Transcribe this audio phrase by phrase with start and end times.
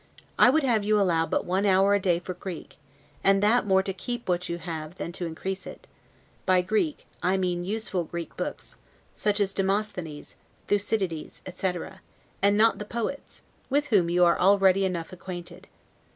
[0.39, 2.77] I would have you allow but one hour a day for Greek;
[3.23, 5.85] and that more to keep what you have than to increase it:
[6.43, 8.77] by Greek, I mean useful Greek books,
[9.15, 10.37] such as Demosthenes,
[10.69, 12.01] Thucydides, etc.,
[12.41, 15.67] and not the poets, with whom you are already enough acquainted.